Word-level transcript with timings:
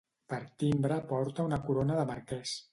Per 0.33 0.39
timbre 0.63 0.97
porta 1.13 1.47
una 1.51 1.63
corona 1.71 2.01
de 2.03 2.11
marquès. 2.15 2.61